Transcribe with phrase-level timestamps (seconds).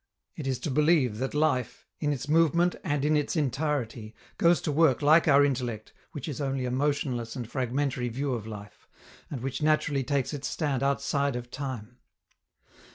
[0.35, 4.71] It is to believe that life, in its movement and in its entirety, goes to
[4.71, 8.87] work like our intellect, which is only a motionless and fragmentary view of life,
[9.29, 11.99] and which naturally takes its stand outside of time.